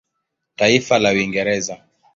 [0.55, 1.83] Taifa lake Uingereza.